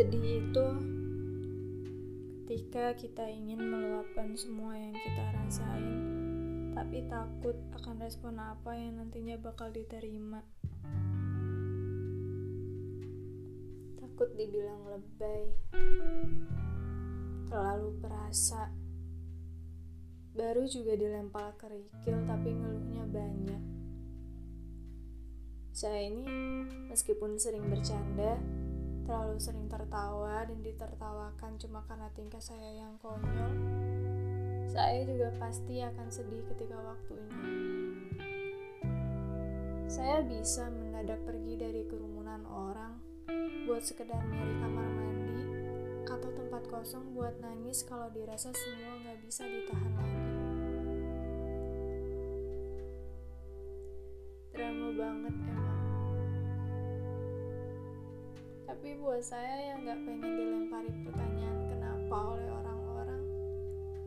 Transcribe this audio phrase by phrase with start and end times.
[0.00, 0.68] Sedih itu
[2.48, 6.00] ketika kita ingin meluapkan semua yang kita rasain,
[6.72, 10.40] tapi takut akan respon apa yang nantinya bakal diterima.
[14.00, 15.52] Takut dibilang lebay,
[17.52, 18.72] terlalu perasa.
[20.32, 23.62] Baru juga dilempar kerikil tapi ngeluhnya banyak.
[25.76, 26.24] Saya ini
[26.88, 28.40] meskipun sering bercanda,
[29.10, 33.58] terlalu sering tertawa dan ditertawakan cuma karena tingkah saya yang konyol,
[34.70, 37.42] saya juga pasti akan sedih ketika waktunya.
[39.90, 43.02] Saya bisa mendadak pergi dari kerumunan orang
[43.66, 45.42] buat sekedar nyari kamar mandi
[46.06, 50.22] atau tempat kosong buat nangis kalau dirasa semua nggak bisa ditahan lagi.
[54.54, 55.69] Drama banget emang.
[58.70, 63.22] Tapi buat saya yang gak pengen dilempari pertanyaan kenapa oleh orang-orang,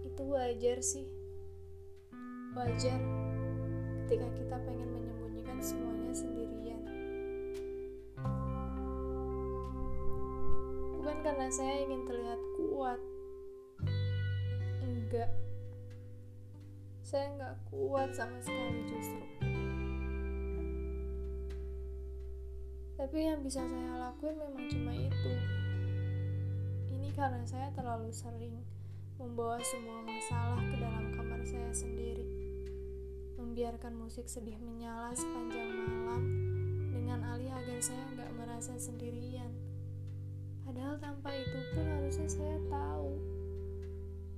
[0.08, 1.04] itu wajar sih.
[2.56, 2.96] Wajar
[4.08, 6.80] ketika kita pengen menyembunyikan semuanya sendirian.
[10.96, 13.00] Bukan karena saya ingin terlihat kuat.
[14.80, 15.28] Enggak.
[17.04, 19.43] Saya nggak kuat sama sekali justru.
[23.04, 25.36] Tapi yang bisa saya lakuin memang cuma itu.
[26.88, 28.64] Ini karena saya terlalu sering
[29.20, 32.24] membawa semua masalah ke dalam kamar saya sendiri.
[33.36, 36.24] Membiarkan musik sedih menyala sepanjang malam
[36.96, 39.52] dengan alih agar saya nggak merasa sendirian.
[40.64, 43.20] Padahal tanpa itu pun harusnya saya tahu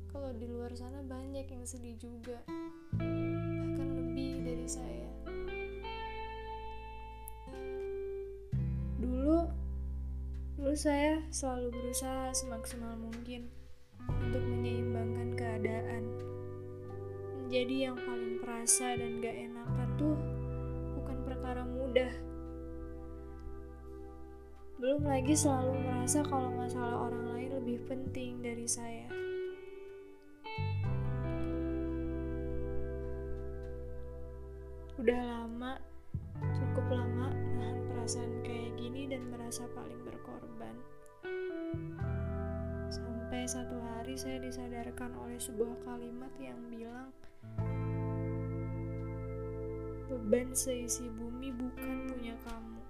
[0.09, 2.41] kalau di luar sana banyak yang sedih juga.
[2.97, 5.14] Bahkan lebih dari saya.
[10.75, 13.47] Saya selalu berusaha semaksimal mungkin
[14.11, 16.03] untuk menyeimbangkan keadaan.
[17.39, 20.19] Menjadi yang paling perasa dan gak enakan tuh
[20.99, 22.11] bukan perkara mudah.
[24.75, 29.07] Belum lagi selalu merasa kalau masalah orang lain lebih penting dari saya.
[34.99, 35.79] Udah lama,
[36.51, 40.14] cukup lama nahan perasaan kayak gini dan merasa paling berkorban.
[43.45, 47.13] Sampai satu hari saya disadarkan oleh sebuah kalimat yang bilang
[50.09, 52.81] beban seisi bumi bukan punya kamu.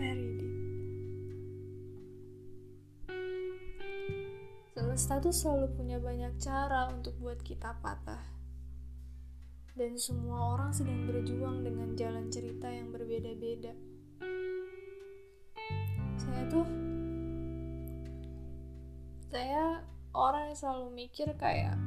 [0.00, 0.56] Very deep.
[4.72, 8.31] Semesta tuh selalu punya banyak cara untuk buat kita patah
[9.72, 13.72] dan semua orang sedang berjuang dengan jalan cerita yang berbeda-beda.
[16.20, 16.68] Saya tuh,
[19.32, 19.80] saya
[20.12, 21.80] orang yang selalu mikir kayak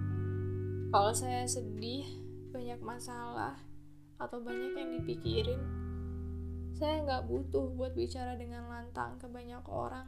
[0.90, 2.08] kalau saya sedih,
[2.56, 3.60] banyak masalah,
[4.16, 5.60] atau banyak yang dipikirin,
[6.72, 10.08] saya nggak butuh buat bicara dengan lantang ke banyak orang,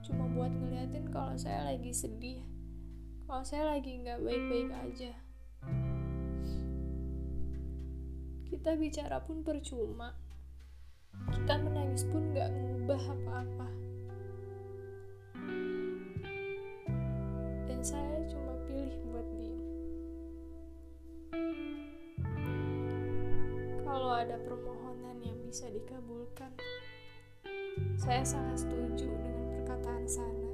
[0.00, 2.40] cuma buat ngeliatin kalau saya lagi sedih,
[3.28, 5.23] kalau saya lagi nggak baik-baik aja.
[8.48, 10.12] Kita bicara pun percuma.
[11.30, 13.68] Kita menangis pun gak ngubah apa-apa.
[17.70, 19.62] Dan saya cuma pilih buat diem.
[23.84, 26.50] Kalau ada permohonan yang bisa dikabulkan,
[27.98, 30.50] saya sangat setuju dengan perkataan sana.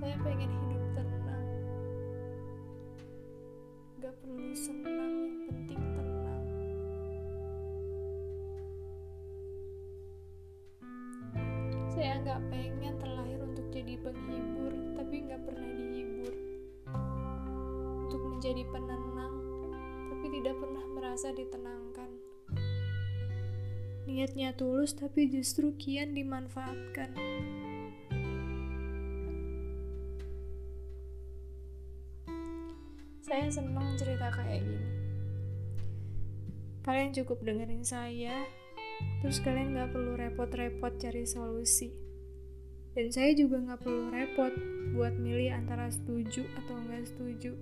[0.00, 1.11] Saya pengen hidup tenang.
[4.02, 6.42] Gak perlu senang, yang penting tenang.
[11.86, 16.34] Saya gak pengen terlahir untuk jadi penghibur, tapi gak pernah dihibur.
[18.10, 19.34] Untuk menjadi penenang,
[20.10, 22.10] tapi tidak pernah merasa ditenangkan.
[24.10, 27.14] Niatnya tulus, tapi justru kian dimanfaatkan.
[33.32, 34.88] Saya senang cerita kayak gini.
[36.84, 38.44] Kalian cukup dengerin saya,
[39.24, 41.96] terus kalian gak perlu repot-repot cari solusi.
[42.92, 44.52] Dan saya juga gak perlu repot
[44.92, 47.56] buat milih antara setuju atau gak setuju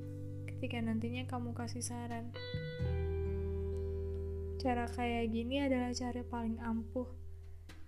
[0.50, 2.34] ketika nantinya kamu kasih saran.
[4.58, 7.06] Cara kayak gini adalah cara paling ampuh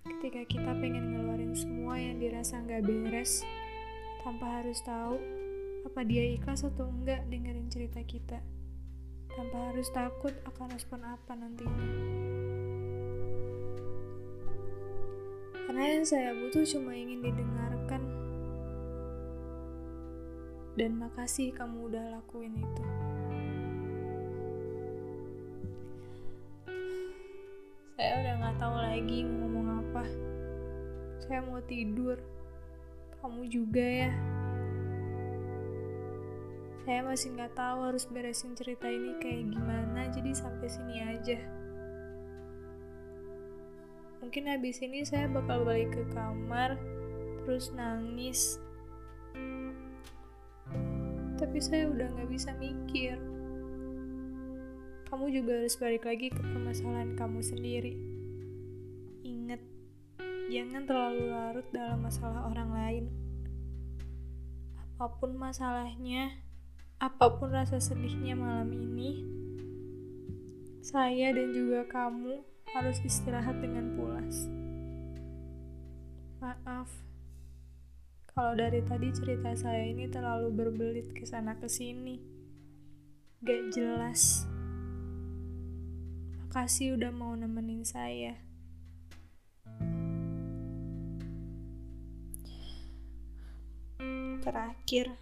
[0.06, 3.42] ketika kita pengen ngeluarin semua yang dirasa gak beres
[4.22, 5.18] tanpa harus tahu
[5.82, 8.40] apa dia ikhlas atau enggak dengerin cerita kita.
[9.32, 11.88] tanpa harus takut akan respon apa nantinya.
[15.64, 18.02] Karena yang saya butuh cuma ingin didengarkan.
[20.76, 22.84] Dan makasih kamu udah lakuin itu.
[27.96, 30.04] Saya udah gak tahu lagi mau ngomong apa.
[31.24, 32.20] Saya mau tidur.
[33.24, 34.31] Kamu juga ya.
[36.82, 41.38] Saya masih nggak tahu harus beresin cerita ini kayak gimana, jadi sampai sini aja.
[44.18, 46.74] Mungkin habis ini saya bakal balik ke kamar,
[47.46, 48.58] terus nangis.
[51.38, 53.14] Tapi saya udah nggak bisa mikir.
[55.06, 57.94] Kamu juga harus balik lagi ke permasalahan kamu sendiri.
[59.22, 59.62] Ingat,
[60.50, 63.04] jangan terlalu larut dalam masalah orang lain.
[64.98, 66.30] Apa pun masalahnya,
[67.02, 69.26] apa pun rasa sedihnya malam ini,
[70.86, 74.46] saya dan juga kamu harus istirahat dengan pulas.
[76.38, 76.86] Maaf,
[78.30, 82.22] kalau dari tadi cerita saya ini terlalu berbelit ke sana ke sini.
[83.42, 84.46] Gak jelas.
[86.38, 88.38] Makasih udah mau nemenin saya.
[94.42, 95.18] Terakhir,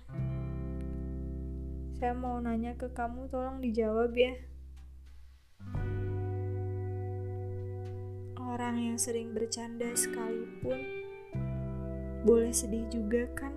[2.00, 4.32] saya mau nanya ke kamu, tolong dijawab ya.
[8.41, 10.81] Orang yang sering bercanda sekalipun
[12.25, 13.52] boleh sedih juga kan?